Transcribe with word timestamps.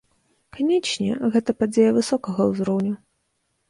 Канечне, 0.57 1.19
гэта 1.37 1.57
падзея 1.61 1.95
высокага 2.01 2.51
ўзроўню. 2.53 2.93